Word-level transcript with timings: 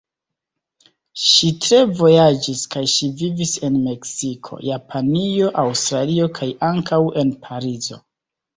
Ŝi 1.23 1.49
tre 1.65 1.81
vojaĝis 1.99 2.63
kaj 2.77 2.83
ŝi 2.95 3.11
vivis 3.21 3.53
en 3.69 3.77
Meksiko, 3.83 4.59
Japanio, 4.71 5.53
Aŭstralio 5.67 6.29
kaj 6.41 6.51
ankaŭ 6.73 7.03
en 7.25 7.39
Parizo. 7.49 8.05